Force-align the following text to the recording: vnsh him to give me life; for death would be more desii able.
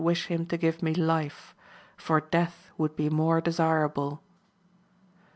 vnsh 0.03 0.25
him 0.25 0.47
to 0.47 0.57
give 0.57 0.81
me 0.81 0.95
life; 0.95 1.53
for 1.95 2.19
death 2.21 2.71
would 2.75 2.95
be 2.95 3.07
more 3.07 3.39
desii 3.39 3.85
able. 3.87 4.19